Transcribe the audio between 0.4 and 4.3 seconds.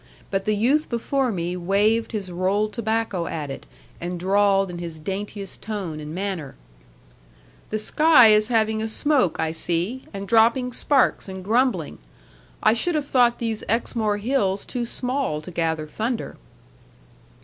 the youth before me waved his rolled tobacco at it, and